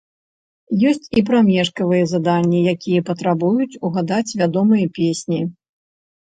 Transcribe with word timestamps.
Ёсць 0.91 1.09
і 1.19 1.23
прамежкавыя 1.27 2.05
заданні, 2.13 2.61
якія 2.73 3.01
патрабуюць 3.11 3.79
угадаць 3.91 4.35
вядомыя 4.41 4.85
песні. 4.99 5.39